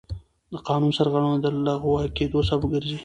[0.51, 2.97] د قانون سرغړونه د لغوه کېدو سبب ګرځي.